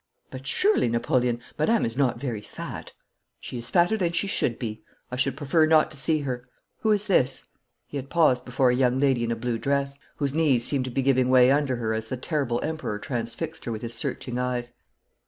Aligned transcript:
'But 0.31 0.47
surely, 0.47 0.89
Napoleon, 0.89 1.39
madame 1.59 1.85
is 1.85 1.95
not 1.95 2.19
very 2.19 2.41
fat.' 2.41 2.91
'She 3.39 3.59
is 3.59 3.69
fatter 3.69 3.97
than 3.97 4.13
she 4.13 4.25
should 4.25 4.57
be. 4.57 4.83
I 5.11 5.15
should 5.15 5.37
prefer 5.37 5.67
not 5.67 5.91
to 5.91 5.95
see 5.97 6.21
her. 6.21 6.49
Who 6.79 6.89
is 6.91 7.05
this?' 7.05 7.43
He 7.85 7.97
had 7.97 8.09
paused 8.09 8.43
before 8.43 8.71
a 8.71 8.75
young 8.75 8.99
lady 8.99 9.23
in 9.23 9.31
a 9.31 9.35
blue 9.35 9.59
dress, 9.59 9.99
whose 10.15 10.33
knees 10.33 10.65
seemed 10.65 10.85
to 10.85 10.89
be 10.89 11.03
giving 11.03 11.29
way 11.29 11.51
under 11.51 11.75
her 11.75 11.93
as 11.93 12.07
the 12.07 12.17
terrible 12.17 12.59
Emperor 12.63 12.97
transfixed 12.97 13.65
her 13.65 13.71
with 13.71 13.83
his 13.83 13.93
searching 13.93 14.39
eyes. 14.39 14.73